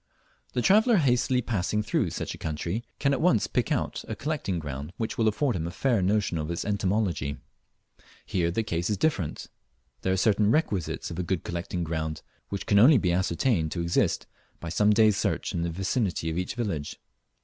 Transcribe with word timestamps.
The 0.53 0.63
traveller 0.63 0.97
hastily 0.97 1.43
passing 1.43 1.83
through 1.83 2.09
such 2.09 2.33
a 2.33 2.39
country 2.39 2.83
can 2.97 3.13
at 3.13 3.21
once 3.21 3.45
pick 3.45 3.71
out 3.71 4.03
a 4.07 4.15
collecting 4.15 4.57
ground 4.57 4.93
which 4.97 5.15
will 5.15 5.27
afford 5.27 5.55
him 5.55 5.67
a 5.67 5.69
fair 5.69 6.01
notion 6.01 6.39
of 6.39 6.49
its 6.49 6.65
entomology. 6.65 7.37
Here 8.25 8.49
the 8.49 8.63
case 8.63 8.89
is 8.89 8.97
different. 8.97 9.45
There 10.01 10.11
are 10.11 10.17
certain 10.17 10.49
requisites 10.49 11.11
of 11.11 11.19
a 11.19 11.23
good 11.23 11.43
collecting 11.43 11.83
ground 11.83 12.23
which 12.49 12.65
can 12.65 12.79
only 12.79 12.97
be 12.97 13.13
ascertained 13.13 13.71
to 13.73 13.81
exist 13.81 14.25
by 14.59 14.69
some 14.69 14.89
days' 14.91 15.17
search 15.17 15.53
in 15.53 15.61
the 15.61 15.69
vicinity 15.69 16.31
of 16.31 16.37
each 16.39 16.55
village. 16.55 16.99